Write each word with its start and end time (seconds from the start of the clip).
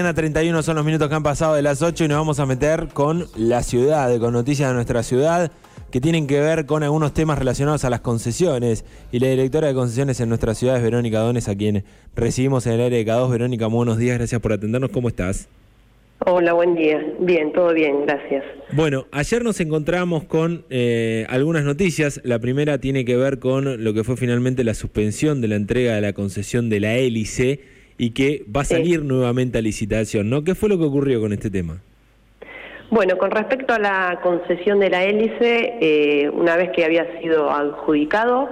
Mañana 0.00 0.14
31 0.14 0.62
son 0.62 0.76
los 0.76 0.84
minutos 0.84 1.08
que 1.08 1.14
han 1.16 1.24
pasado 1.24 1.56
de 1.56 1.62
las 1.62 1.82
8 1.82 2.04
y 2.04 2.06
nos 2.06 2.18
vamos 2.18 2.38
a 2.38 2.46
meter 2.46 2.86
con 2.94 3.24
la 3.36 3.64
ciudad, 3.64 4.16
con 4.20 4.32
noticias 4.32 4.68
de 4.68 4.74
nuestra 4.76 5.02
ciudad 5.02 5.50
que 5.90 6.00
tienen 6.00 6.28
que 6.28 6.38
ver 6.38 6.66
con 6.66 6.84
algunos 6.84 7.12
temas 7.12 7.36
relacionados 7.36 7.84
a 7.84 7.90
las 7.90 7.98
concesiones. 7.98 8.84
Y 9.10 9.18
la 9.18 9.26
directora 9.26 9.66
de 9.66 9.74
concesiones 9.74 10.20
en 10.20 10.28
nuestra 10.28 10.54
ciudad 10.54 10.76
es 10.76 10.84
Verónica 10.84 11.18
Dones, 11.18 11.48
a 11.48 11.56
quien 11.56 11.82
recibimos 12.14 12.64
en 12.68 12.74
el 12.74 12.82
área 12.82 12.96
de 12.96 13.04
K2. 13.04 13.28
Verónica, 13.28 13.66
muy 13.66 13.78
buenos 13.78 13.98
días, 13.98 14.18
gracias 14.18 14.40
por 14.40 14.52
atendernos. 14.52 14.90
¿Cómo 14.90 15.08
estás? 15.08 15.48
Hola, 16.20 16.52
buen 16.52 16.76
día. 16.76 17.04
Bien, 17.18 17.52
todo 17.52 17.74
bien, 17.74 18.06
gracias. 18.06 18.44
Bueno, 18.70 19.08
ayer 19.10 19.42
nos 19.42 19.58
encontramos 19.58 20.22
con 20.22 20.64
eh, 20.70 21.26
algunas 21.28 21.64
noticias. 21.64 22.20
La 22.22 22.38
primera 22.38 22.78
tiene 22.78 23.04
que 23.04 23.16
ver 23.16 23.40
con 23.40 23.82
lo 23.82 23.94
que 23.94 24.04
fue 24.04 24.16
finalmente 24.16 24.62
la 24.62 24.74
suspensión 24.74 25.40
de 25.40 25.48
la 25.48 25.56
entrega 25.56 25.96
de 25.96 26.02
la 26.02 26.12
concesión 26.12 26.70
de 26.70 26.78
la 26.78 26.94
hélice 26.94 27.77
y 27.98 28.10
que 28.10 28.44
va 28.54 28.62
a 28.62 28.64
salir 28.64 29.02
nuevamente 29.04 29.58
a 29.58 29.60
licitación, 29.60 30.30
¿no? 30.30 30.44
¿Qué 30.44 30.54
fue 30.54 30.68
lo 30.68 30.78
que 30.78 30.84
ocurrió 30.84 31.20
con 31.20 31.32
este 31.32 31.50
tema? 31.50 31.82
Bueno, 32.90 33.18
con 33.18 33.30
respecto 33.30 33.74
a 33.74 33.78
la 33.78 34.20
concesión 34.22 34.80
de 34.80 34.88
la 34.88 35.04
hélice, 35.04 35.74
eh, 35.78 36.30
una 36.32 36.56
vez 36.56 36.70
que 36.74 36.86
había 36.86 37.20
sido 37.20 37.50
adjudicado 37.50 38.48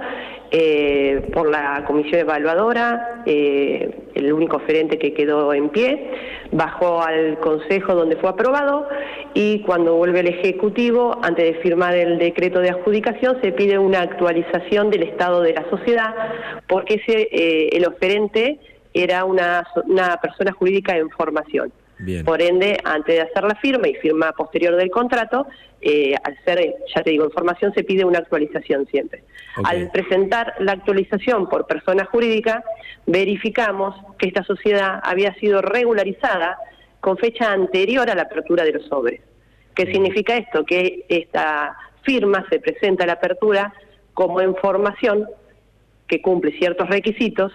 eh, 0.51 1.27
por 1.33 1.49
la 1.49 1.83
comisión 1.87 2.19
evaluadora, 2.19 3.23
eh, 3.25 3.89
el 4.13 4.31
único 4.31 4.57
oferente 4.57 4.99
que 4.99 5.15
quedó 5.15 5.53
en 5.53 5.69
pie, 5.69 6.11
bajó 6.51 7.01
al 7.01 7.39
Consejo 7.39 7.95
donde 7.95 8.15
fue 8.17 8.29
aprobado 8.29 8.87
y 9.33 9.61
cuando 9.61 9.95
vuelve 9.95 10.19
el 10.19 10.27
Ejecutivo, 10.27 11.17
antes 11.23 11.55
de 11.55 11.61
firmar 11.61 11.95
el 11.95 12.19
decreto 12.19 12.59
de 12.59 12.69
adjudicación, 12.69 13.39
se 13.41 13.51
pide 13.53 13.79
una 13.79 14.01
actualización 14.01 14.91
del 14.91 15.01
estado 15.01 15.41
de 15.41 15.53
la 15.53 15.67
sociedad 15.71 16.13
porque 16.67 17.01
ese, 17.03 17.75
el 17.75 17.87
oferente 17.87 18.59
era 19.03 19.25
una, 19.25 19.67
una 19.85 20.17
persona 20.17 20.51
jurídica 20.51 20.97
en 20.97 21.09
formación. 21.09 21.71
Por 22.25 22.43
ende, 22.43 22.77
antes 22.83 23.15
de 23.15 23.21
hacer 23.21 23.43
la 23.43 23.55
firma 23.55 23.87
y 23.87 23.95
firma 23.95 24.31
posterior 24.31 24.75
del 24.75 24.91
contrato, 24.91 25.47
eh, 25.81 26.13
al 26.23 26.37
ser, 26.45 26.75
ya 26.95 27.01
te 27.01 27.09
digo, 27.09 27.23
en 27.25 27.31
formación 27.31 27.73
se 27.73 27.83
pide 27.83 28.05
una 28.05 28.19
actualización 28.19 28.85
siempre. 28.85 29.23
Al 29.63 29.89
presentar 29.89 30.53
la 30.59 30.73
actualización 30.73 31.49
por 31.49 31.65
persona 31.65 32.05
jurídica, 32.05 32.63
verificamos 33.07 33.95
que 34.19 34.27
esta 34.27 34.43
sociedad 34.43 34.99
había 35.01 35.33
sido 35.35 35.61
regularizada 35.61 36.59
con 36.99 37.17
fecha 37.17 37.51
anterior 37.51 38.09
a 38.09 38.15
la 38.15 38.23
apertura 38.23 38.63
de 38.63 38.73
los 38.73 38.85
sobres. 38.85 39.21
¿Qué 39.73 39.91
significa 39.91 40.37
esto? 40.37 40.65
Que 40.65 41.05
esta 41.09 41.75
firma 42.03 42.45
se 42.49 42.59
presenta 42.59 43.05
a 43.05 43.07
la 43.07 43.13
apertura 43.13 43.73
como 44.13 44.41
en 44.41 44.55
formación 44.55 45.27
que 46.07 46.21
cumple 46.21 46.51
ciertos 46.57 46.87
requisitos 46.89 47.51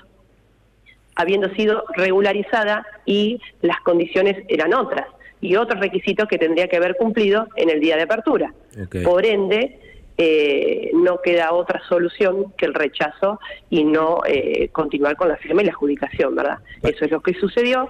habiendo 1.14 1.48
sido 1.54 1.84
regularizada 1.96 2.86
y 3.04 3.40
las 3.60 3.80
condiciones 3.80 4.44
eran 4.48 4.74
otras 4.74 5.06
y 5.40 5.56
otros 5.56 5.80
requisitos 5.80 6.28
que 6.28 6.38
tendría 6.38 6.68
que 6.68 6.76
haber 6.76 6.96
cumplido 6.96 7.48
en 7.56 7.68
el 7.68 7.80
día 7.80 7.96
de 7.96 8.02
apertura. 8.02 8.54
Por 9.04 9.26
ende, 9.26 9.78
eh, 10.16 10.90
no 10.94 11.20
queda 11.20 11.52
otra 11.52 11.82
solución 11.88 12.52
que 12.56 12.66
el 12.66 12.74
rechazo 12.74 13.40
y 13.70 13.82
no 13.82 14.20
eh, 14.26 14.68
continuar 14.70 15.16
con 15.16 15.28
la 15.28 15.36
firma 15.36 15.62
y 15.62 15.64
la 15.64 15.72
adjudicación, 15.72 16.36
¿verdad? 16.36 16.58
Eso 16.82 17.04
es 17.04 17.10
lo 17.10 17.20
que 17.20 17.34
sucedió, 17.34 17.88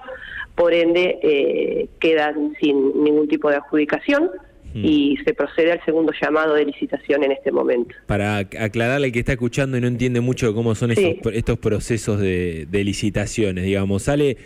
por 0.55 0.73
ende 0.73 1.19
eh, 1.21 1.89
quedan 1.99 2.55
sin 2.59 3.03
ningún 3.03 3.27
tipo 3.27 3.49
de 3.49 3.57
adjudicación. 3.57 4.31
Y 4.73 5.17
se 5.23 5.33
procede 5.33 5.71
al 5.71 5.85
segundo 5.85 6.11
llamado 6.19 6.55
de 6.55 6.65
licitación 6.65 7.23
en 7.23 7.31
este 7.31 7.51
momento. 7.51 7.95
Para 8.07 8.37
aclararle 8.37 9.11
que 9.11 9.19
está 9.19 9.33
escuchando 9.33 9.77
y 9.77 9.81
no 9.81 9.87
entiende 9.87 10.21
mucho 10.21 10.53
cómo 10.53 10.75
son 10.75 10.91
estos, 10.91 11.59
procesos 11.59 12.19
de, 12.19 12.67
licitaciones, 12.71 13.65
digamos, 13.65 14.03
sale, 14.03 14.37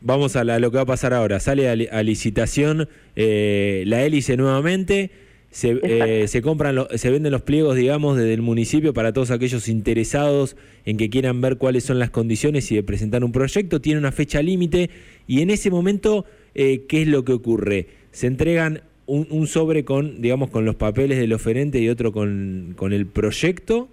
vamos 0.00 0.36
a 0.36 0.44
lo 0.44 0.70
que 0.70 0.76
va 0.76 0.82
a 0.82 0.86
pasar 0.86 1.14
ahora, 1.14 1.40
sale 1.40 1.68
a, 1.68 2.02
licitación 2.02 2.88
eh, 3.16 3.84
la 3.86 4.02
hélice 4.02 4.36
nuevamente. 4.36 5.10
Se, 5.52 5.80
eh, 5.82 6.28
se 6.28 6.42
compran 6.42 6.86
se 6.94 7.10
venden 7.10 7.32
los 7.32 7.42
pliegos 7.42 7.74
digamos 7.74 8.16
desde 8.16 8.34
el 8.34 8.40
municipio 8.40 8.94
para 8.94 9.12
todos 9.12 9.32
aquellos 9.32 9.66
interesados 9.66 10.56
en 10.84 10.96
que 10.96 11.10
quieran 11.10 11.40
ver 11.40 11.56
cuáles 11.56 11.82
son 11.82 11.98
las 11.98 12.10
condiciones 12.10 12.70
y 12.70 12.76
de 12.76 12.84
presentar 12.84 13.24
un 13.24 13.32
proyecto 13.32 13.80
tiene 13.80 13.98
una 13.98 14.12
fecha 14.12 14.42
límite 14.42 14.90
y 15.26 15.42
en 15.42 15.50
ese 15.50 15.68
momento 15.68 16.24
eh, 16.54 16.86
qué 16.88 17.02
es 17.02 17.08
lo 17.08 17.24
que 17.24 17.32
ocurre 17.32 17.88
se 18.12 18.28
entregan 18.28 18.82
un, 19.10 19.46
sobre 19.46 19.84
con, 19.84 20.22
digamos, 20.22 20.50
con 20.50 20.64
los 20.64 20.76
papeles 20.76 21.18
del 21.18 21.32
oferente 21.32 21.78
y 21.78 21.88
otro 21.88 22.12
con, 22.12 22.74
con 22.76 22.92
el 22.92 23.06
proyecto. 23.06 23.88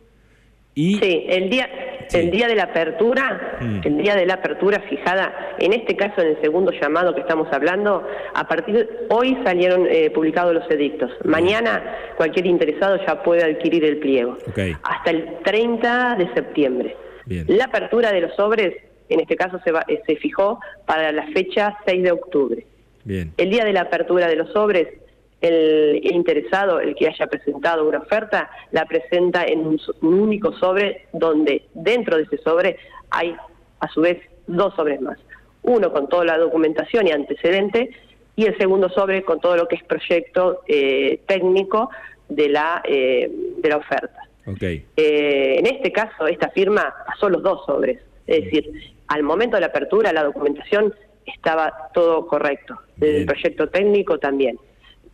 Y... 0.76 1.00
Sí, 1.00 1.26
el 1.28 1.50
día, 1.50 1.68
el 2.14 2.30
día 2.30 2.48
de 2.48 2.56
la 2.56 2.64
apertura, 2.66 3.58
mm. 3.60 3.80
el 3.84 3.98
día 3.98 4.16
de 4.16 4.28
la 4.28 4.36
apertura 4.36 4.80
fijada, 4.82 5.56
en 5.58 5.74
este 5.74 5.96
caso 5.96 6.22
en 6.22 6.28
el 6.28 6.42
segundo 6.42 6.72
llamado 6.72 7.16
que 7.16 7.22
estamos 7.22 7.48
hablando, 7.52 8.08
a 8.36 8.48
partir 8.48 8.76
de 8.76 8.90
hoy 9.10 9.36
salieron 9.44 9.88
eh, 9.90 10.12
publicados 10.12 10.54
los 10.54 10.70
edictos. 10.70 11.12
Mañana 11.26 11.84
cualquier 12.16 12.46
interesado 12.46 13.00
ya 13.06 13.24
puede 13.24 13.44
adquirir 13.44 13.86
el 13.86 13.98
pliego. 13.98 14.38
Hasta 14.84 15.10
el 15.10 15.40
30 15.44 16.16
de 16.20 16.34
septiembre. 16.36 16.96
La 17.48 17.66
apertura 17.66 18.12
de 18.12 18.22
los 18.22 18.36
sobres, 18.36 18.76
en 19.10 19.20
este 19.20 19.36
caso 19.36 19.60
se, 19.66 19.72
va, 19.72 19.84
eh, 19.88 20.00
se 20.06 20.16
fijó 20.18 20.60
para 20.86 21.12
la 21.12 21.26
fecha 21.34 21.76
6 21.88 22.04
de 22.04 22.12
octubre. 22.12 22.66
Bien. 23.04 23.34
El 23.38 23.50
día 23.50 23.66
de 23.66 23.74
la 23.74 23.82
apertura 23.82 24.28
de 24.28 24.36
los 24.36 24.52
sobres 24.52 24.88
el 25.42 26.00
interesado, 26.04 26.80
el 26.80 26.96
que 26.96 27.08
haya 27.08 27.28
presentado 27.28 27.88
una 27.88 28.00
oferta, 28.00 28.50
la 28.72 28.86
presenta 28.86 29.44
en 29.44 29.68
un, 29.68 29.80
único 30.02 30.54
sobre 30.54 31.08
donde 31.14 31.64
dentro 31.74 32.18
de 32.18 32.24
ese 32.24 32.38
sobre 32.38 32.78
hay 33.12 33.36
a 33.80 33.88
su 33.90 34.02
vez 34.02 34.20
dos 34.48 34.74
sobres 34.76 35.02
más. 35.02 35.18
Uno 35.64 35.92
con 35.92 36.08
toda 36.10 36.26
la 36.26 36.38
documentación 36.38 37.08
y 37.08 37.12
antecedente 37.12 37.92
y 38.36 38.46
el 38.46 38.58
segundo 38.58 38.90
sobre 38.90 39.24
con 39.24 39.40
todo 39.40 39.56
lo 39.56 39.68
que 39.68 39.76
es 39.76 39.84
proyecto 39.84 40.62
eh, 40.68 41.22
técnico 41.28 41.90
de 42.30 42.50
la, 42.50 42.82
eh, 42.86 43.30
de 43.58 43.70
la 43.70 43.78
oferta. 43.78 44.22
Okay. 44.46 44.86
Eh, 44.96 45.56
en 45.60 45.66
este 45.68 45.92
caso, 45.92 46.26
esta 46.28 46.50
firma 46.50 46.94
pasó 47.06 47.30
los 47.30 47.44
dos 47.44 47.66
sobres. 47.66 48.00
Es 48.26 48.46
decir, 48.46 48.72
al 49.08 49.24
momento 49.24 49.58
de 49.58 49.62
la 49.62 49.68
apertura, 49.68 50.14
la 50.14 50.24
documentación 50.24 50.94
estaba 51.26 51.90
todo 51.94 52.28
correcto. 52.28 52.78
El 53.00 53.26
proyecto 53.26 53.68
técnico 53.70 54.18
también. 54.18 54.58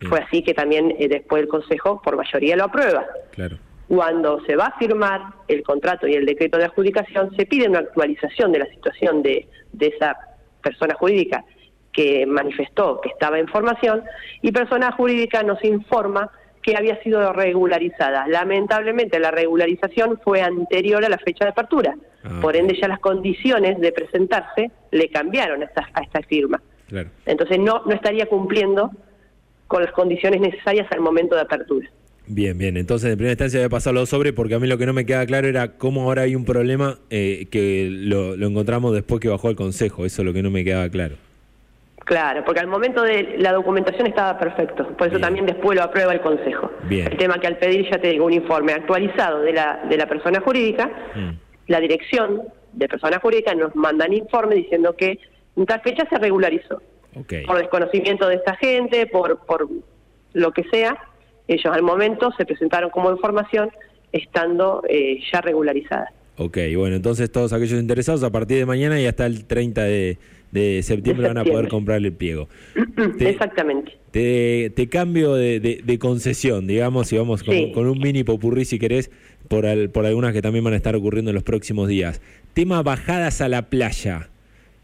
Fue 0.08 0.20
así 0.20 0.42
que 0.42 0.54
también 0.54 0.94
eh, 0.98 1.08
después 1.08 1.42
el 1.42 1.48
Consejo 1.48 2.00
por 2.02 2.16
mayoría 2.16 2.56
lo 2.56 2.64
aprueba. 2.64 3.06
Claro. 3.32 3.58
Cuando 3.88 4.40
se 4.46 4.56
va 4.56 4.66
a 4.66 4.78
firmar 4.78 5.20
el 5.46 5.62
contrato 5.62 6.06
y 6.06 6.14
el 6.14 6.24
decreto 6.24 6.58
de 6.58 6.64
adjudicación, 6.64 7.34
se 7.36 7.46
pide 7.46 7.68
una 7.68 7.80
actualización 7.80 8.52
de 8.52 8.60
la 8.60 8.66
situación 8.66 9.22
de, 9.22 9.46
de 9.72 9.86
esa 9.88 10.16
persona 10.62 10.94
jurídica 10.94 11.44
que 11.92 12.26
manifestó 12.26 13.00
que 13.00 13.08
estaba 13.08 13.38
en 13.38 13.46
formación 13.46 14.02
y 14.42 14.50
persona 14.52 14.90
jurídica 14.92 15.42
nos 15.42 15.62
informa 15.64 16.30
que 16.64 16.76
había 16.76 17.00
sido 17.02 17.32
regularizada. 17.32 18.26
Lamentablemente 18.26 19.18
la 19.20 19.30
regularización 19.30 20.18
fue 20.24 20.40
anterior 20.40 21.04
a 21.04 21.08
la 21.08 21.18
fecha 21.18 21.44
de 21.44 21.50
apertura, 21.50 21.94
ah, 22.24 22.38
por 22.40 22.56
ende 22.56 22.76
ya 22.80 22.88
las 22.88 23.00
condiciones 23.00 23.78
de 23.78 23.92
presentarse 23.92 24.70
le 24.90 25.08
cambiaron 25.10 25.62
a 25.62 25.66
esta, 25.66 25.88
a 25.92 26.00
esta 26.00 26.22
firma. 26.22 26.60
Claro. 26.88 27.10
Entonces 27.26 27.58
no, 27.58 27.82
no 27.84 27.92
estaría 27.92 28.26
cumpliendo 28.26 28.90
con 29.74 29.82
las 29.82 29.90
condiciones 29.90 30.40
necesarias 30.40 30.86
al 30.92 31.00
momento 31.00 31.34
de 31.34 31.40
apertura. 31.40 31.90
Bien, 32.28 32.56
bien. 32.56 32.76
Entonces, 32.76 33.10
en 33.10 33.16
primera 33.16 33.32
instancia 33.32 33.58
había 33.58 33.68
pasado 33.68 33.94
lo 33.94 34.06
sobre, 34.06 34.32
porque 34.32 34.54
a 34.54 34.60
mí 34.60 34.68
lo 34.68 34.78
que 34.78 34.86
no 34.86 34.92
me 34.92 35.04
queda 35.04 35.26
claro 35.26 35.48
era 35.48 35.72
cómo 35.78 36.02
ahora 36.02 36.22
hay 36.22 36.36
un 36.36 36.44
problema 36.44 36.98
eh, 37.10 37.48
que 37.50 37.88
lo, 37.90 38.34
encontramos 38.34 38.94
después 38.94 39.20
que 39.20 39.28
bajó 39.28 39.50
el 39.50 39.56
Consejo. 39.56 40.06
Eso 40.06 40.22
es 40.22 40.26
lo 40.26 40.32
que 40.32 40.44
no 40.44 40.52
me 40.52 40.62
quedaba 40.62 40.88
claro. 40.90 41.16
Claro, 42.04 42.44
porque 42.44 42.60
al 42.60 42.68
momento 42.68 43.02
de 43.02 43.34
la 43.38 43.52
documentación 43.52 44.06
estaba 44.06 44.38
perfecto. 44.38 44.96
Por 44.96 45.08
eso 45.08 45.18
también 45.18 45.44
después 45.44 45.76
lo 45.76 45.82
aprueba 45.82 46.12
el 46.12 46.20
Consejo. 46.20 46.70
Bien. 46.84 47.08
El 47.10 47.16
tema 47.16 47.40
que 47.40 47.48
al 47.48 47.58
pedir, 47.58 47.90
ya 47.90 47.98
te 47.98 48.10
digo, 48.10 48.26
un 48.26 48.32
informe 48.32 48.74
actualizado 48.74 49.40
de 49.40 49.54
la, 49.54 49.84
de 49.90 49.96
la 49.96 50.06
persona 50.06 50.40
jurídica, 50.40 50.88
mm. 51.16 51.30
la 51.66 51.80
dirección 51.80 52.42
de 52.74 52.86
persona 52.86 53.18
jurídica 53.18 53.52
nos 53.56 53.74
mandan 53.74 54.12
informe 54.12 54.54
diciendo 54.54 54.94
que 54.94 55.18
en 55.56 55.66
tal 55.66 55.80
fecha 55.80 56.06
se 56.08 56.16
regularizó 56.16 56.80
por 57.46 57.58
desconocimiento 57.58 58.28
de 58.28 58.36
esta 58.36 58.56
gente, 58.56 59.06
por, 59.06 59.38
por 59.46 59.68
lo 60.32 60.52
que 60.52 60.64
sea, 60.64 60.96
ellos 61.48 61.72
al 61.72 61.82
momento 61.82 62.30
se 62.36 62.44
presentaron 62.44 62.90
como 62.90 63.10
información 63.10 63.70
estando 64.12 64.82
eh, 64.88 65.18
ya 65.32 65.40
regularizadas. 65.40 66.10
Ok, 66.36 66.58
bueno, 66.76 66.96
entonces 66.96 67.30
todos 67.30 67.52
aquellos 67.52 67.80
interesados 67.80 68.22
a 68.24 68.30
partir 68.30 68.58
de 68.58 68.66
mañana 68.66 69.00
y 69.00 69.06
hasta 69.06 69.26
el 69.26 69.44
30 69.44 69.82
de, 69.82 70.18
septiembre, 70.82 71.28
van 71.28 71.38
a 71.38 71.44
poder 71.44 71.68
comprar 71.68 71.98
el 71.98 72.12
pliego. 72.12 72.48
Exactamente. 73.20 73.92
Te, 74.10 74.70
te 74.74 74.88
cambio 74.88 75.34
de, 75.34 75.98
concesión, 76.00 76.66
digamos, 76.66 77.12
y 77.12 77.18
vamos 77.18 77.42
con, 77.42 77.86
un 77.86 77.98
mini 77.98 78.24
popurrí 78.24 78.64
si 78.64 78.78
querés, 78.78 79.10
por, 79.48 79.64
por 79.90 80.06
algunas 80.06 80.32
que 80.32 80.42
también 80.42 80.64
van 80.64 80.74
a 80.74 80.76
estar 80.76 80.96
ocurriendo 80.96 81.30
en 81.30 81.34
los 81.34 81.44
próximos 81.44 81.88
días. 81.88 82.20
Tema 82.52 82.82
bajadas 82.82 83.40
a 83.40 83.48
la 83.48 83.68
playa. 83.68 84.30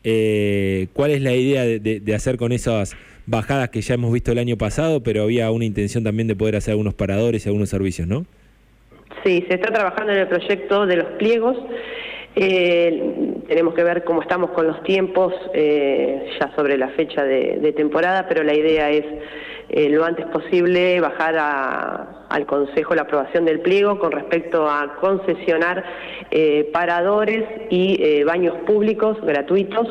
Eh, 0.05 0.89
¿Cuál 0.93 1.11
es 1.11 1.23
la 1.23 1.35
idea 1.35 1.65
de, 1.65 2.15
hacer 2.15 2.37
con 2.37 2.53
esas 2.53 2.97
bajadas 3.27 3.69
que 3.69 3.81
ya 3.81 3.95
hemos 3.95 4.13
visto 4.13 4.33
el 4.33 4.39
año 4.39 4.57
pasado, 4.57 5.03
pero 5.03 5.23
había 5.23 5.51
una 5.51 5.65
intención 5.65 6.03
también 6.05 6.27
de 6.27 6.37
poder 6.37 6.57
hacer 6.57 6.73
algunos 6.73 6.95
paradores 6.95 7.45
y 7.45 7.49
algunos 7.49 7.69
servicios, 7.69 8.09
¿no? 8.09 8.25
Sí, 9.25 9.45
se 9.49 9.55
está 9.55 9.73
trabajando 9.73 10.13
en 10.13 10.19
el 10.19 10.29
proyecto 10.29 10.87
de 10.87 10.97
los 10.97 11.07
pliegos. 11.19 11.57
Eh, 12.37 13.30
tenemos 13.51 13.75
que 13.75 13.83
ver 13.83 14.05
cómo 14.05 14.23
estamos 14.23 14.53
con 14.53 14.69
los 14.69 14.81
tiempos 14.85 15.35
eh, 15.55 16.31
ya 16.39 16.55
sobre 16.55 16.79
la 16.79 16.91
fecha 16.91 17.25
de, 17.25 17.75
temporada, 17.77 18.29
pero 18.29 18.45
la 18.45 18.55
idea 18.55 18.91
es 18.91 19.05
eh, 19.71 19.89
lo 19.89 20.05
antes 20.05 20.25
posible 20.27 21.01
bajar 21.01 21.37
al 22.29 22.47
Consejo 22.47 22.95
la 22.95 23.03
aprobación 23.03 23.45
del 23.45 23.59
pliego 23.59 23.99
con 23.99 24.13
respecto 24.13 24.71
a 24.71 24.95
concesionar 25.01 25.85
paradores 26.73 27.45
y 27.71 28.23
baños 28.23 28.55
públicos 28.67 29.21
gratuitos 29.21 29.89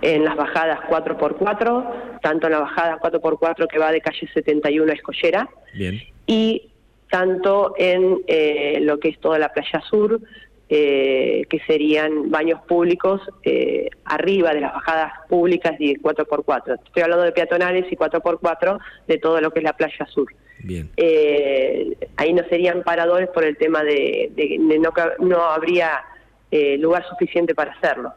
en 0.00 0.24
las 0.24 0.36
bajadas 0.36 0.78
4x4, 0.88 2.20
tanto 2.22 2.46
en 2.46 2.52
la 2.52 2.60
bajada 2.60 3.00
4x4 3.00 3.66
que 3.66 3.78
va 3.80 3.90
de 3.90 4.00
calle 4.00 4.28
71 4.32 4.92
a 4.92 4.94
Escollera, 4.94 5.48
y 6.26 6.70
tanto 7.10 7.74
en 7.76 8.20
lo 8.86 9.00
que 9.00 9.08
es 9.08 9.18
toda 9.18 9.40
la 9.40 9.52
playa 9.52 9.80
sur, 9.90 10.20
eh, 10.74 11.44
que 11.50 11.58
serían 11.66 12.30
baños 12.30 12.62
públicos 12.62 13.20
eh, 13.42 13.90
arriba 14.06 14.54
de 14.54 14.62
las 14.62 14.72
bajadas 14.72 15.12
públicas 15.28 15.74
y 15.78 15.96
4x4. 15.96 16.78
Estoy 16.86 17.02
hablando 17.02 17.24
de 17.24 17.32
peatonales 17.32 17.92
y 17.92 17.94
4x4 17.94 18.78
de 19.06 19.18
todo 19.18 19.38
lo 19.42 19.50
que 19.50 19.58
es 19.58 19.64
la 19.64 19.76
playa 19.76 20.06
sur. 20.06 20.34
Bien. 20.60 20.88
Eh, 20.96 21.94
ahí 22.16 22.32
no 22.32 22.42
serían 22.48 22.82
paradores 22.84 23.28
por 23.28 23.44
el 23.44 23.58
tema 23.58 23.84
de, 23.84 24.32
no, 24.80 24.94
no 25.18 25.42
habría 25.42 26.04
lugar 26.78 27.06
suficiente 27.06 27.54
para 27.54 27.72
hacerlo. 27.72 28.14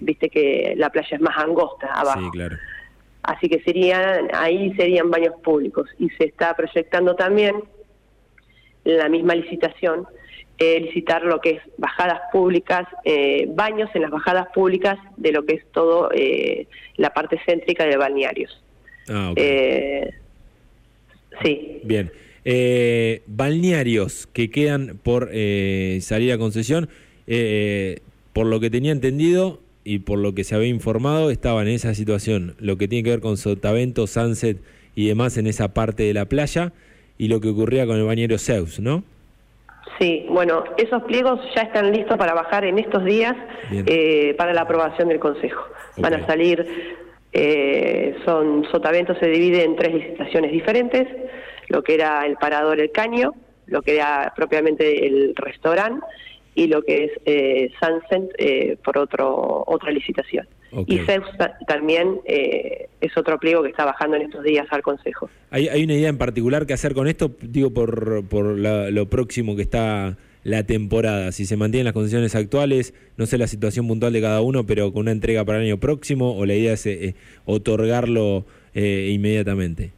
Viste 0.00 0.28
que 0.28 0.74
la 0.76 0.90
playa 0.90 1.16
es 1.16 1.20
más 1.20 1.38
angosta 1.38 1.86
abajo. 1.86 2.18
Sí, 2.18 2.30
claro. 2.32 2.56
Así 3.22 3.48
que 3.48 3.62
serían, 3.62 4.28
ahí 4.34 4.74
serían 4.74 5.08
baños 5.08 5.34
públicos. 5.44 5.88
Y 6.00 6.10
se 6.10 6.24
está 6.24 6.56
proyectando 6.56 7.14
también 7.14 7.62
la 8.82 9.08
misma 9.08 9.36
licitación 9.36 10.04
eh, 10.58 10.80
licitar 10.80 11.24
lo 11.24 11.40
que 11.40 11.50
es 11.50 11.62
bajadas 11.76 12.20
públicas, 12.30 12.86
eh, 13.04 13.46
baños 13.48 13.90
en 13.94 14.02
las 14.02 14.10
bajadas 14.10 14.46
públicas 14.54 14.98
de 15.16 15.32
lo 15.32 15.44
que 15.44 15.54
es 15.54 15.64
todo 15.72 16.10
eh, 16.12 16.66
la 16.96 17.10
parte 17.10 17.40
céntrica 17.44 17.84
de 17.84 17.96
balnearios. 17.96 18.62
Ah, 19.08 19.34
sí. 21.42 21.80
Bien. 21.82 22.12
balnearios 23.26 24.28
que 24.28 24.50
quedan 24.50 24.98
por 25.02 25.30
salir 26.00 26.32
a 26.32 26.38
concesión, 26.38 26.88
por 28.32 28.46
lo 28.46 28.60
que 28.60 28.70
tenía 28.70 28.92
entendido 28.92 29.60
y 29.84 30.00
por 30.00 30.18
lo 30.18 30.34
que 30.34 30.44
se 30.44 30.54
había 30.54 30.68
informado, 30.68 31.30
estaban 31.30 31.66
en 31.66 31.74
esa 31.74 31.94
situación, 31.94 32.54
lo 32.60 32.78
que 32.78 32.86
tiene 32.86 33.02
que 33.02 33.10
ver 33.10 33.20
con 33.20 33.36
Sotavento, 33.36 34.06
Sunset 34.06 34.58
y 34.94 35.08
demás 35.08 35.36
en 35.38 35.48
esa 35.48 35.74
parte 35.74 36.04
de 36.04 36.14
la 36.14 36.26
playa, 36.26 36.72
y 37.18 37.28
lo 37.28 37.40
que 37.40 37.48
ocurría 37.48 37.86
con 37.86 37.96
el 37.96 38.04
bañero 38.04 38.38
Zeus, 38.38 38.78
¿no? 38.78 39.02
Sí, 39.98 40.26
bueno, 40.28 40.64
esos 40.78 41.02
pliegos 41.04 41.40
ya 41.54 41.62
están 41.62 41.92
listos 41.92 42.16
para 42.16 42.34
bajar 42.34 42.64
en 42.64 42.78
estos 42.78 43.04
días 43.04 43.34
eh, 43.70 44.34
para 44.36 44.52
la 44.52 44.62
aprobación 44.62 45.08
del 45.08 45.20
Consejo. 45.20 45.64
Van 45.98 46.14
a 46.14 46.26
salir, 46.26 46.96
eh, 47.32 48.16
son 48.24 48.64
Sotavento 48.70 49.14
se 49.16 49.26
divide 49.26 49.64
en 49.64 49.76
tres 49.76 49.94
licitaciones 49.94 50.50
diferentes, 50.52 51.06
lo 51.68 51.82
que 51.82 51.94
era 51.94 52.24
el 52.26 52.36
parador 52.36 52.80
El 52.80 52.90
Caño, 52.90 53.34
lo 53.66 53.82
que 53.82 53.96
era 53.96 54.32
propiamente 54.34 55.06
el 55.06 55.34
restaurante 55.36 56.04
y 56.54 56.66
lo 56.66 56.82
que 56.82 57.04
es 57.04 57.12
eh, 57.24 57.70
Sunset 57.80 58.34
eh, 58.38 58.76
por 58.84 58.98
otro 58.98 59.64
otra 59.66 59.90
licitación. 59.90 60.46
Y 60.86 60.98
Zeus 60.98 61.26
también 61.66 62.20
eh, 62.24 62.88
es 63.00 63.16
otro 63.16 63.38
pliego 63.38 63.62
que 63.62 63.68
está 63.68 63.84
bajando 63.84 64.16
en 64.16 64.22
estos 64.22 64.42
días 64.42 64.66
al 64.70 64.82
Consejo. 64.82 65.28
¿Hay, 65.50 65.68
¿Hay 65.68 65.84
una 65.84 65.94
idea 65.94 66.08
en 66.08 66.18
particular 66.18 66.66
que 66.66 66.72
hacer 66.72 66.94
con 66.94 67.08
esto? 67.08 67.32
Digo, 67.40 67.72
por, 67.72 68.24
por 68.26 68.44
lo 68.44 69.08
próximo 69.08 69.56
que 69.56 69.62
está 69.62 70.16
la 70.44 70.64
temporada, 70.64 71.30
si 71.30 71.46
se 71.46 71.56
mantienen 71.56 71.84
las 71.84 71.94
condiciones 71.94 72.34
actuales, 72.34 72.94
no 73.16 73.26
sé 73.26 73.38
la 73.38 73.46
situación 73.46 73.86
puntual 73.86 74.12
de 74.12 74.20
cada 74.20 74.40
uno, 74.40 74.66
pero 74.66 74.92
con 74.92 75.02
una 75.02 75.12
entrega 75.12 75.44
para 75.44 75.58
el 75.58 75.64
año 75.66 75.78
próximo, 75.78 76.36
o 76.36 76.46
la 76.46 76.54
idea 76.54 76.72
es 76.72 76.86
eh, 76.86 77.14
otorgarlo 77.44 78.44
inmediatamente. 78.74 79.92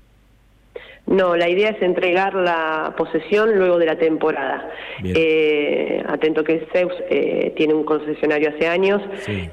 No, 1.06 1.36
la 1.36 1.50
idea 1.50 1.70
es 1.70 1.82
entregar 1.82 2.34
la 2.34 2.94
posesión 2.96 3.58
luego 3.58 3.78
de 3.78 3.84
la 3.84 3.96
temporada. 3.96 4.70
Eh, 5.04 6.02
atento 6.08 6.42
que 6.42 6.66
Zeus 6.72 6.94
eh, 7.10 7.52
tiene 7.56 7.74
un 7.74 7.84
concesionario 7.84 8.48
hace 8.48 8.68
años, 8.68 9.02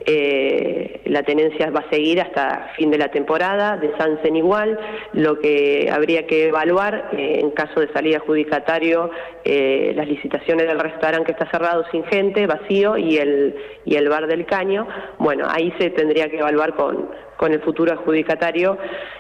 eh, 0.06 1.02
la 1.06 1.24
tenencia 1.24 1.70
va 1.70 1.82
a 1.82 1.90
seguir 1.90 2.22
hasta 2.22 2.72
fin 2.78 2.90
de 2.90 2.98
la 2.98 3.10
temporada, 3.10 3.76
de 3.76 3.92
Sansen 3.98 4.38
igual, 4.38 4.80
lo 5.12 5.40
que 5.40 5.90
habría 5.92 6.26
que 6.26 6.48
evaluar 6.48 7.10
en 7.18 7.52
caso 7.52 7.82
de 7.82 7.92
salida 7.92 8.18
adjudicatario, 8.18 9.12
las 9.44 10.08
licitaciones 10.08 10.68
del 10.68 10.80
restaurante 10.80 11.26
que 11.26 11.32
está 11.34 11.52
cerrado 11.52 11.84
sin 11.92 12.06
gente, 12.06 12.48
vacío, 12.48 12.98
y 12.98 13.18
el, 13.18 13.56
y 13.84 13.96
el 13.96 14.08
bar 14.08 14.28
del 14.28 14.46
caño, 14.46 14.88
bueno, 15.18 15.48
ahí 15.50 15.74
se 15.78 15.90
tendría 15.90 16.30
que 16.30 16.38
evaluar 16.38 16.76
con, 16.76 17.10
con 17.42 17.54
el 17.54 17.62
futuro 17.62 17.92
adjudicatario, 17.92 18.78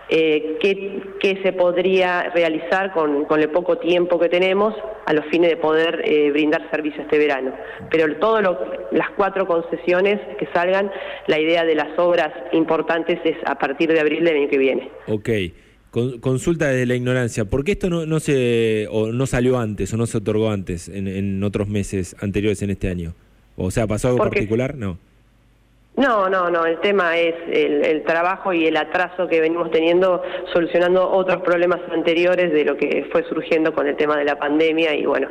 eh, 0.07 0.59
qué, 0.62 1.39
se 1.41 1.53
podría 1.53 2.29
realizar 2.35 2.94
con, 2.94 3.25
el 3.39 3.50
poco 3.50 3.79
tiempo 3.79 4.19
que 4.19 4.29
tenemos 4.29 4.75
a 5.07 5.13
los 5.13 5.25
fines 5.31 5.50
de 5.50 5.57
poder 5.57 6.03
eh, 6.06 6.29
brindar 6.29 6.69
servicio 6.69 7.01
este 7.01 7.18
verano. 7.18 7.51
Pero 7.89 8.15
todas 8.18 8.44
las 8.91 9.09
cuatro 9.18 9.47
concesiones 9.47 10.19
que 10.38 10.47
salgan, 10.53 10.91
la 11.25 11.39
idea 11.39 11.65
de 11.65 11.73
las 11.73 11.97
obras 11.97 12.31
importantes 12.51 13.18
es 13.23 13.38
a 13.44 13.57
partir 13.57 13.91
de 13.91 14.00
abril 14.00 14.23
del 14.23 14.38
año 14.38 14.50
que 14.51 14.59
viene. 14.59 14.91
Ok. 15.07 15.29
consulta 16.19 16.68
desde 16.68 16.85
la 16.85 16.94
ignorancia, 16.94 17.45
¿por 17.45 17.63
qué 17.63 17.71
esto 17.71 17.89
no, 17.89 18.06
no, 18.06 18.19
se, 18.19 18.85
o 18.91 19.12
no 19.12 19.25
salió 19.25 19.57
antes 19.57 19.91
o 19.95 19.97
no 19.97 20.06
se 20.06 20.19
otorgó 20.19 20.51
antes 20.51 20.89
en, 20.89 21.44
otros 21.44 21.69
meses 21.69 22.15
anteriores 22.19 22.62
en 22.62 22.69
este 22.69 22.88
año? 22.88 23.15
O 23.56 23.71
sea, 23.71 23.88
¿pasó 23.88 24.09
algo 24.09 24.19
particular? 24.19 24.75
No. 24.75 25.00
No, 25.98 26.30
no, 26.30 26.50
no, 26.50 26.66
el 26.66 26.80
tema 26.80 27.18
es 27.18 27.36
el, 27.50 28.04
trabajo 28.04 28.54
y 28.54 28.66
el 28.66 28.78
atraso 28.78 29.28
que 29.28 29.42
venimos 29.42 29.70
teniendo 29.72 30.24
solucionando 30.54 31.10
otros 31.10 31.42
problemas 31.42 31.82
anteriores 31.92 32.54
de 32.54 32.64
lo 32.64 32.78
que 32.78 33.08
fue 33.12 33.24
surgiendo 33.24 33.74
con 33.74 33.88
el 33.88 33.98
tema 33.98 34.16
de 34.16 34.24
la 34.24 34.40
pandemia 34.40 34.96
y 34.96 35.06
bueno, 35.06 35.28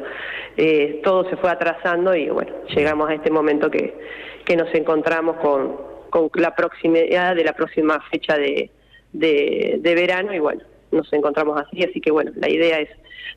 eh, 0.59 1.01
todo 1.03 1.29
se 1.31 1.37
fue 1.39 1.51
atrasando 1.51 2.15
y 2.15 2.29
bueno, 2.29 2.53
llegamos 2.75 3.09
a 3.09 3.15
este 3.15 3.31
momento 3.31 3.71
que, 3.71 3.97
que 4.45 4.55
nos 4.55 4.73
encontramos 4.75 5.39
con, 5.39 5.79
con 6.11 6.31
la 6.35 6.55
proximidad 6.55 7.35
de 7.35 7.45
la 7.45 7.55
próxima 7.55 7.99
fecha 8.11 8.37
de, 8.37 8.71
de, 9.15 9.79
de 9.81 9.95
verano 9.95 10.35
y 10.35 10.41
bueno, 10.41 10.62
nos 10.93 11.11
encontramos 11.15 11.59
así, 11.59 11.83
así 11.83 12.03
que 12.03 12.11
bueno, 12.11 12.33
la 12.37 12.51
idea 12.51 12.81
es 12.81 12.91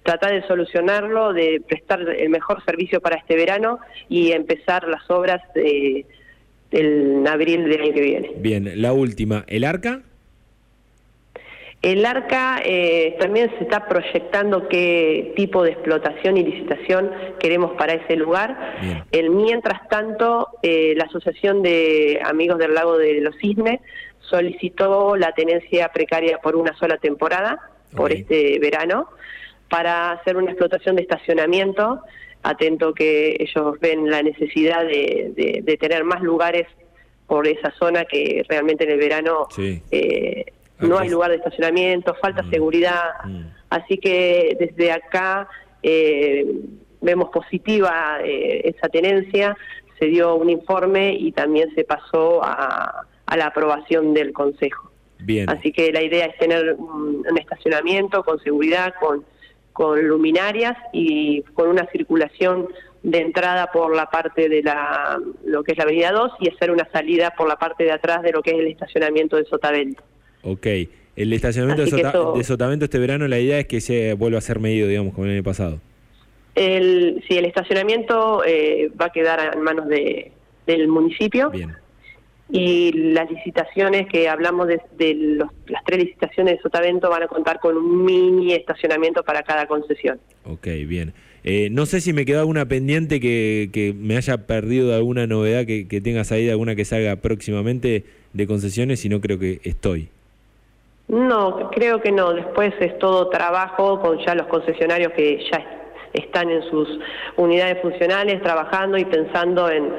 tratar 0.03 0.31
de 0.31 0.45
solucionarlo, 0.45 1.31
de 1.31 1.61
prestar 1.65 2.01
el 2.01 2.29
mejor 2.29 2.63
servicio 2.65 2.99
para 2.99 3.15
este 3.15 3.37
verano 3.37 3.79
y 4.09 4.33
empezar 4.33 4.87
las 4.89 5.09
obras 5.09 5.41
de 5.55 6.05
en 6.73 7.27
abril 7.27 7.69
del 7.69 7.81
año 7.81 7.93
que 7.93 8.01
viene. 8.01 8.31
Bien, 8.37 8.81
la 8.81 8.93
última, 8.93 9.45
¿el 9.47 9.63
ARCA? 9.63 10.01
El 11.83 12.05
ARCA 12.05 12.61
eh, 12.63 13.17
también 13.19 13.51
se 13.57 13.65
está 13.65 13.89
proyectando 13.89 14.69
qué 14.69 15.33
tipo 15.35 15.63
de 15.63 15.71
explotación 15.71 16.37
y 16.37 16.43
licitación 16.45 17.11
queremos 17.39 17.73
para 17.73 17.93
ese 17.93 18.15
lugar. 18.15 19.05
El, 19.11 19.31
mientras 19.31 19.87
tanto, 19.89 20.47
eh, 20.63 20.93
la 20.95 21.03
Asociación 21.03 21.61
de 21.61 22.21
Amigos 22.23 22.57
del 22.57 22.73
Lago 22.73 22.97
de 22.97 23.19
los 23.19 23.35
Cisnes 23.35 23.81
solicitó 24.21 25.17
la 25.17 25.33
tenencia 25.33 25.89
precaria 25.89 26.37
por 26.37 26.55
una 26.55 26.73
sola 26.77 26.97
temporada, 26.97 27.59
por 27.93 28.13
este 28.13 28.59
verano, 28.59 29.09
para 29.69 30.11
hacer 30.11 30.37
una 30.37 30.51
explotación 30.51 30.95
de 30.95 31.01
estacionamiento 31.01 32.01
atento 32.43 32.93
que 32.93 33.37
ellos 33.39 33.79
ven 33.79 34.09
la 34.09 34.21
necesidad 34.21 34.85
de, 34.85 35.77
tener 35.79 36.03
más 36.03 36.21
lugares 36.21 36.67
por 37.25 37.47
esa 37.47 37.71
zona 37.71 38.05
que 38.05 38.45
realmente 38.47 38.83
en 38.83 38.91
el 38.91 38.99
verano 38.99 39.47
eh, 39.57 40.45
no 40.79 40.99
hay 40.99 41.09
lugar 41.09 41.31
de 41.31 41.37
estacionamiento, 41.37 42.13
falta 42.15 42.43
mm. 42.43 42.49
seguridad. 42.51 43.11
Mm. 43.25 43.45
Así 43.69 43.97
que 43.97 44.55
desde 44.59 44.91
acá 44.91 45.47
eh, 45.81 46.45
vemos 47.01 47.29
positiva 47.29 48.19
eh, 48.23 48.73
esa 48.75 48.89
tenencia, 48.89 49.57
se 49.97 50.05
dio 50.05 50.35
un 50.35 50.49
informe 50.49 51.13
y 51.13 51.31
también 51.31 51.73
se 51.75 51.85
pasó 51.85 52.41
a, 52.43 53.07
la 53.35 53.47
aprobación 53.47 54.13
del 54.13 54.31
Consejo. 54.31 54.91
Bien. 55.19 55.49
Así 55.49 55.71
que 55.71 55.91
la 55.91 56.03
idea 56.03 56.25
es 56.25 56.37
tener 56.37 56.75
un 56.75 57.37
estacionamiento 57.39 58.23
con 58.23 58.39
seguridad, 58.43 58.93
con 58.99 59.25
con 59.73 60.07
luminarias 60.07 60.77
y 60.93 61.41
con 61.53 61.69
una 61.69 61.85
circulación 61.91 62.67
de 63.01 63.17
entrada 63.19 63.69
por 63.71 63.93
la 63.95 64.05
parte 64.05 64.47
de 64.47 64.63
la 64.63 65.19
lo 65.45 65.63
que 65.63 65.73
es 65.73 65.77
la 65.77 65.83
avenida 65.83 66.11
2 66.11 66.31
y 66.39 66.49
hacer 66.49 66.71
una 66.71 66.87
salida 66.91 67.33
por 67.37 67.47
la 67.49 67.57
parte 67.57 67.83
de 67.83 67.91
atrás 67.91 68.21
de 68.21 68.31
lo 68.31 68.41
que 68.41 68.51
es 68.51 68.59
el 68.59 68.67
estacionamiento 68.67 69.35
de 69.35 69.45
Sotavento. 69.45 70.01
Ok, 70.43 70.67
el 71.15 71.33
estacionamiento 71.33 71.83
de, 71.83 72.43
Sotavento 72.43 72.85
este 72.85 72.99
verano 72.99 73.27
la 73.27 73.39
idea 73.39 73.59
es 73.59 73.67
que 73.67 73.81
se 73.81 74.13
vuelva 74.13 74.37
a 74.37 74.41
ser 74.41 74.59
medido, 74.59 74.87
digamos, 74.87 75.13
como 75.13 75.25
el 75.25 75.33
año 75.33 75.43
pasado. 75.43 75.79
El, 76.55 77.23
sí, 77.27 77.37
el 77.37 77.45
estacionamiento 77.45 78.43
eh, 78.45 78.91
va 78.99 79.07
a 79.07 79.11
quedar 79.11 79.55
en 79.55 79.61
manos 79.61 79.87
de, 79.87 80.31
del 80.65 80.87
municipio. 80.87 81.49
Bien 81.49 81.82
y 82.53 82.91
las 83.13 83.29
licitaciones 83.31 84.07
que 84.07 84.29
hablamos 84.29 84.67
de, 84.67 84.79
las 85.65 85.83
tres 85.85 86.03
licitaciones 86.03 86.57
de 86.57 86.61
Sotavento 86.61 87.09
van 87.09 87.23
a 87.23 87.27
contar 87.27 87.59
con 87.59 87.75
un 87.75 88.05
mini 88.05 88.53
estacionamiento 88.53 89.23
para 89.23 89.41
cada 89.41 89.65
concesión. 89.65 90.19
Ok, 90.45 90.67
bien. 90.87 91.13
Eh, 91.43 91.69
no 91.71 91.87
sé 91.87 91.99
si 91.99 92.13
me 92.13 92.25
queda 92.25 92.41
alguna 92.41 92.67
pendiente 92.67 93.19
que, 93.19 93.71
que 93.73 93.95
me 93.97 94.17
haya 94.17 94.45
perdido 94.45 94.89
de 94.89 94.95
alguna 94.95 95.25
novedad 95.25 95.65
que, 95.65 95.87
que 95.87 95.99
tengas 95.99 96.31
ahí, 96.31 96.45
de 96.45 96.51
alguna 96.51 96.75
que 96.75 96.85
salga 96.85 97.15
próximamente 97.15 98.03
de 98.33 98.47
concesiones, 98.47 99.03
y 99.03 99.09
no 99.09 99.19
creo 99.19 99.39
que 99.39 99.59
estoy. 99.63 100.09
No, 101.07 101.71
creo 101.71 102.01
que 102.01 102.11
no. 102.11 102.33
Después 102.33 102.71
es 102.79 102.99
todo 102.99 103.29
trabajo 103.29 103.99
con 103.99 104.23
ya 104.23 104.35
los 104.35 104.45
concesionarios 104.45 105.11
que 105.13 105.43
ya 105.51 105.83
están 106.13 106.49
en 106.49 106.61
sus 106.69 106.87
unidades 107.37 107.81
funcionales 107.81 108.41
trabajando 108.41 108.97
y 108.97 109.05
pensando 109.05 109.69
en, 109.69 109.91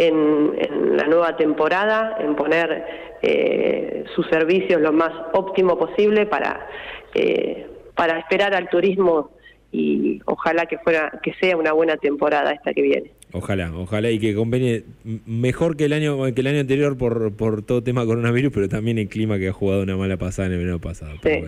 en, 0.00 0.96
la 0.96 1.04
nueva 1.06 1.36
temporada, 1.36 2.16
en 2.20 2.34
poner 2.34 2.84
eh, 3.22 4.04
sus 4.14 4.26
servicios 4.28 4.80
lo 4.80 4.92
más 4.92 5.12
óptimo 5.32 5.78
posible 5.78 6.26
para, 6.26 6.66
eh, 7.14 7.66
para 7.94 8.18
esperar 8.18 8.54
al 8.54 8.68
turismo 8.68 9.30
y 9.72 10.20
ojalá 10.24 10.66
que 10.66 10.78
fuera 10.78 11.20
que 11.22 11.32
sea 11.34 11.56
una 11.56 11.72
buena 11.72 11.96
temporada 11.96 12.52
esta 12.52 12.72
que 12.72 12.82
viene. 12.82 13.12
Ojalá, 13.32 13.70
ojalá 13.76 14.10
y 14.10 14.18
que 14.18 14.34
convenga 14.34 14.82
mejor 15.04 15.76
que 15.76 15.84
el 15.84 15.92
año 15.92 16.24
que 16.34 16.40
el 16.40 16.46
año 16.48 16.60
anterior 16.60 16.98
por, 16.98 17.36
por 17.36 17.62
todo 17.62 17.82
tema 17.82 18.04
coronavirus, 18.04 18.52
pero 18.52 18.68
también 18.68 18.98
el 18.98 19.08
clima 19.08 19.38
que 19.38 19.48
ha 19.48 19.52
jugado 19.52 19.82
una 19.82 19.96
mala 19.96 20.16
pasada 20.16 20.46
en 20.46 20.54
el 20.54 20.58
verano 20.58 20.80
pasado. 20.80 21.12
Sí, 21.22 21.44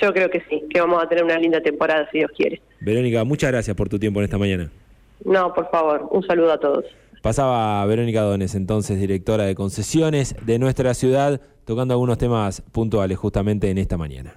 yo 0.00 0.14
creo 0.14 0.30
que 0.30 0.42
sí, 0.48 0.62
que 0.70 0.80
vamos 0.80 1.02
a 1.02 1.08
tener 1.08 1.24
una 1.24 1.38
linda 1.38 1.60
temporada 1.60 2.08
si 2.10 2.18
Dios 2.18 2.30
quiere. 2.34 2.62
Verónica, 2.80 3.24
muchas 3.24 3.50
gracias 3.50 3.76
por 3.76 3.88
tu 3.88 3.98
tiempo 3.98 4.20
en 4.20 4.24
esta 4.24 4.38
mañana. 4.38 4.70
No, 5.24 5.52
por 5.52 5.70
favor, 5.70 6.08
un 6.10 6.26
saludo 6.26 6.52
a 6.52 6.60
todos. 6.60 6.84
Pasaba 7.22 7.84
Verónica 7.86 8.22
Dones, 8.22 8.54
entonces 8.54 8.98
directora 8.98 9.44
de 9.44 9.54
concesiones 9.54 10.34
de 10.44 10.58
nuestra 10.58 10.94
ciudad, 10.94 11.40
tocando 11.64 11.94
algunos 11.94 12.18
temas 12.18 12.62
puntuales 12.72 13.18
justamente 13.18 13.70
en 13.70 13.78
esta 13.78 13.96
mañana. 13.96 14.34